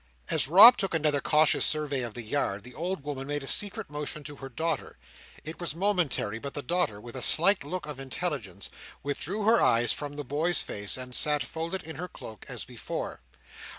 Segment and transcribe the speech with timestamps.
[0.31, 3.87] As Rob took another cautious survey of the yard, the old woman made a secret
[3.87, 4.97] motion to her daughter.
[5.43, 8.71] It was momentary, but the daughter, with a slight look of intelligence,
[9.03, 13.19] withdrew her eyes from the boy's face, and sat folded in her cloak as before.